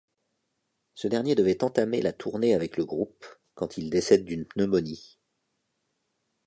[0.95, 5.19] Ce dernier devait entamer la tournée avec le groupe quand il décède d'une pneumonie.